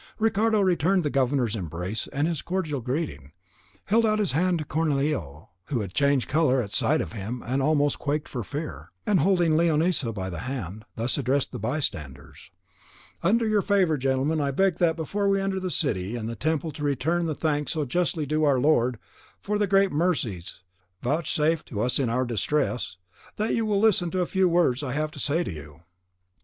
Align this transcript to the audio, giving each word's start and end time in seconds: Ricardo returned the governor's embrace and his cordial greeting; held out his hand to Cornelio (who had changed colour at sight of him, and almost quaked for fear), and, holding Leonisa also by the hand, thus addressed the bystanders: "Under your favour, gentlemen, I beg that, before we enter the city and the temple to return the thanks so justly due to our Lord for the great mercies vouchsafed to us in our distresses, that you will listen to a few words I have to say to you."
Ricardo 0.17 0.61
returned 0.61 1.03
the 1.03 1.11
governor's 1.11 1.55
embrace 1.55 2.07
and 2.11 2.27
his 2.27 2.41
cordial 2.41 2.81
greeting; 2.81 3.33
held 3.85 4.03
out 4.03 4.17
his 4.17 4.31
hand 4.31 4.57
to 4.57 4.65
Cornelio 4.65 5.49
(who 5.65 5.81
had 5.81 5.93
changed 5.93 6.27
colour 6.27 6.59
at 6.59 6.71
sight 6.71 7.01
of 7.01 7.13
him, 7.13 7.43
and 7.45 7.61
almost 7.61 7.99
quaked 7.99 8.27
for 8.27 8.41
fear), 8.41 8.89
and, 9.05 9.19
holding 9.19 9.51
Leonisa 9.55 10.07
also 10.07 10.11
by 10.11 10.27
the 10.31 10.39
hand, 10.39 10.85
thus 10.95 11.19
addressed 11.19 11.51
the 11.51 11.59
bystanders: 11.59 12.49
"Under 13.21 13.47
your 13.47 13.61
favour, 13.61 13.95
gentlemen, 13.95 14.41
I 14.41 14.49
beg 14.49 14.79
that, 14.79 14.95
before 14.95 15.29
we 15.29 15.39
enter 15.39 15.59
the 15.59 15.69
city 15.69 16.15
and 16.15 16.27
the 16.27 16.35
temple 16.35 16.71
to 16.71 16.83
return 16.83 17.27
the 17.27 17.35
thanks 17.35 17.73
so 17.73 17.85
justly 17.85 18.25
due 18.25 18.37
to 18.39 18.45
our 18.45 18.59
Lord 18.59 18.97
for 19.39 19.59
the 19.59 19.67
great 19.67 19.91
mercies 19.91 20.63
vouchsafed 21.03 21.67
to 21.67 21.79
us 21.81 21.99
in 21.99 22.09
our 22.09 22.25
distresses, 22.25 22.97
that 23.35 23.53
you 23.53 23.67
will 23.67 23.79
listen 23.79 24.09
to 24.09 24.21
a 24.21 24.25
few 24.25 24.49
words 24.49 24.81
I 24.81 24.93
have 24.93 25.11
to 25.11 25.19
say 25.19 25.43
to 25.43 25.53
you." 25.53 25.81